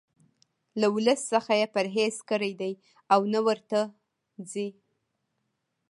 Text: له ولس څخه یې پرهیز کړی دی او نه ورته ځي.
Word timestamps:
له 0.79 0.87
ولس 0.95 1.21
څخه 1.33 1.51
یې 1.59 1.67
پرهیز 1.75 2.15
کړی 2.29 2.51
دی 2.61 2.73
او 3.13 3.19
نه 3.33 3.39
ورته 3.47 3.79
ځي. 4.51 4.67